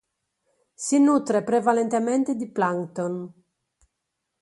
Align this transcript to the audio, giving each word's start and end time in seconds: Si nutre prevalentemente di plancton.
Si 0.73 0.97
nutre 0.97 1.43
prevalentemente 1.43 2.33
di 2.33 2.49
plancton. 2.49 3.31